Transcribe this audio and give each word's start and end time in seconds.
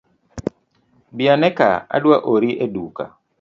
Biane 1.17 1.49
ka 1.57 1.69
adua 1.95 2.17
ori 2.33 2.51
eduka. 2.65 3.05